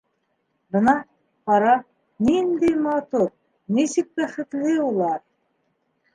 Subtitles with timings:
[0.75, 0.95] Бына,
[1.51, 1.73] ҡара,
[2.29, 3.29] ниндәй матур,
[3.77, 5.23] нисек бәхетле улар!